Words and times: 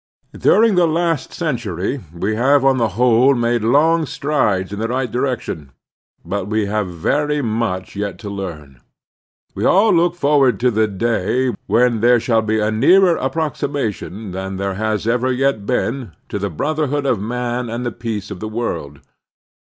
During 0.35 0.73
the 0.73 0.87
last 0.87 1.31
century 1.31 2.01
we 2.11 2.35
have 2.35 2.65
on 2.65 2.77
the 2.77 2.87
whole 2.97 3.35
made 3.35 3.63
long 3.63 4.07
strides 4.07 4.73
in 4.73 4.79
the 4.79 4.87
right 4.87 5.11
direction, 5.11 5.69
but 6.25 6.47
we 6.47 6.65
have 6.65 6.87
very 6.87 7.43
much 7.43 7.95
yet 7.95 8.17
to 8.25 8.29
learn. 8.31 8.81
We 9.53 9.63
all 9.63 9.93
look 9.93 10.17
222 10.17 10.17
The 10.17 10.17
Strenuous 10.17 10.17
Life 10.17 10.19
forward 10.19 10.59
to 10.59 10.71
the 10.71 10.87
day 11.51 11.57
when 11.67 11.99
there 12.01 12.19
shall 12.19 12.41
be 12.41 12.59
a 12.59 12.71
nearer 12.71 13.15
approximation 13.17 14.31
than 14.31 14.57
there 14.57 14.73
has 14.73 15.05
ever 15.07 15.31
yet 15.31 15.67
been 15.67 16.13
to 16.29 16.39
the 16.39 16.49
brotherhood 16.49 17.05
of 17.05 17.19
man 17.21 17.69
and 17.69 17.85
the 17.85 17.91
peace 17.91 18.31
of 18.31 18.39
the 18.39 18.49
world. 18.49 19.01